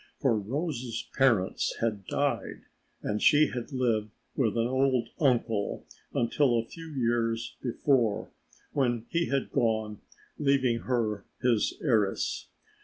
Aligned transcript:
For 0.19 0.35
Rose's 0.35 1.07
parents 1.15 1.75
had 1.79 2.07
died 2.07 2.63
and 3.03 3.21
she 3.21 3.49
had 3.53 3.71
lived 3.71 4.09
with 4.35 4.57
an 4.57 4.65
old 4.65 5.09
uncle 5.19 5.85
until 6.11 6.57
a 6.57 6.65
few 6.65 6.87
years 6.89 7.55
before 7.61 8.31
when 8.73 9.05
he 9.09 9.27
had 9.27 9.51
gone, 9.51 10.01
leaving 10.39 10.79
her 10.79 11.25
his 11.43 11.75
heiress. 11.83 12.47